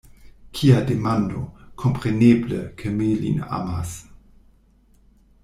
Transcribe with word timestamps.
Kia 0.59 0.77
demando! 0.91 1.41
kompreneble, 1.83 2.63
ke 2.81 2.95
mi 2.97 3.11
lin 3.27 3.45
amas. 3.59 3.95